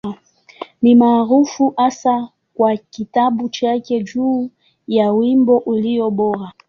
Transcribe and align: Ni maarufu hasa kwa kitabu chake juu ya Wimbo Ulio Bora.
Ni 0.81 0.95
maarufu 0.95 1.73
hasa 1.77 2.29
kwa 2.53 2.77
kitabu 2.77 3.49
chake 3.49 4.03
juu 4.03 4.49
ya 4.87 5.11
Wimbo 5.13 5.57
Ulio 5.57 6.09
Bora. 6.11 6.51